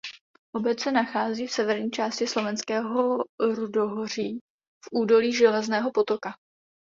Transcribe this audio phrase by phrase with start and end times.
[0.55, 4.39] Obec se nachází v severní části Slovenského rudohoří
[4.85, 6.33] v údolí Železného potoka.